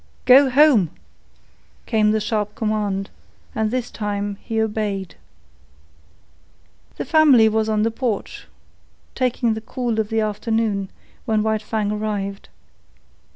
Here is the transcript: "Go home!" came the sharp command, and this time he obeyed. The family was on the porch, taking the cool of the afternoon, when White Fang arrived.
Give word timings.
"Go 0.25 0.49
home!" 0.49 0.89
came 1.85 2.09
the 2.09 2.19
sharp 2.19 2.55
command, 2.55 3.11
and 3.53 3.69
this 3.69 3.91
time 3.91 4.37
he 4.41 4.59
obeyed. 4.59 5.13
The 6.97 7.05
family 7.05 7.47
was 7.47 7.69
on 7.69 7.83
the 7.83 7.91
porch, 7.91 8.47
taking 9.13 9.53
the 9.53 9.61
cool 9.61 9.99
of 9.99 10.09
the 10.09 10.21
afternoon, 10.21 10.89
when 11.25 11.43
White 11.43 11.61
Fang 11.61 11.91
arrived. 11.91 12.49